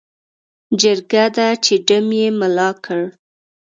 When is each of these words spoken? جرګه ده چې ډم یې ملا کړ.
جرګه 0.81 1.25
ده 1.35 1.47
چې 1.63 1.73
ډم 1.87 2.07
یې 2.19 2.27
ملا 2.39 2.69
کړ. 2.85 3.01